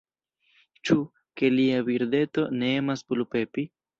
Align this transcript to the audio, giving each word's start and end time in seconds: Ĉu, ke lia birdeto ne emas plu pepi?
Ĉu, 0.89 0.95
ke 1.41 1.51
lia 1.57 1.83
birdeto 1.91 2.47
ne 2.63 2.73
emas 2.81 3.07
plu 3.13 3.29
pepi? 3.37 3.69